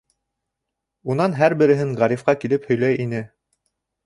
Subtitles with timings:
[1.13, 3.23] Унан һәр береһен Ғарифҡа килеп һөйләй ине.